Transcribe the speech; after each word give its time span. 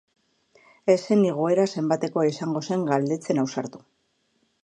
Ez 0.93 0.95
zen 1.09 1.21
igoera 1.31 1.65
zenbatekoa 1.81 2.25
izango 2.31 2.65
zen 2.71 2.87
galdetzen 2.89 3.43
ausartu. 3.45 3.83